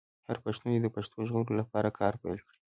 هر 0.27 0.37
پښتون 0.45 0.69
دې 0.71 0.79
د 0.83 0.87
پښتو 0.95 1.15
د 1.19 1.27
ژغورلو 1.29 1.59
لپاره 1.61 1.95
کار 1.99 2.13
پیل 2.21 2.39
کړي. 2.47 2.59